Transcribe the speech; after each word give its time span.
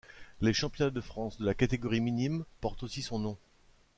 Les 0.39 0.51
championnats 0.51 0.89
de 0.89 0.99
France 0.99 1.37
de 1.37 1.45
la 1.45 1.53
catégorie 1.53 2.01
minimes 2.01 2.43
portent 2.59 2.81
aussi 2.81 3.03
son 3.03 3.19
nom. 3.19 3.37